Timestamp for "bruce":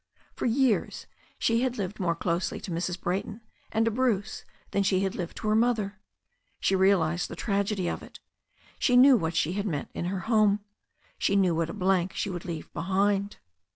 3.91-4.43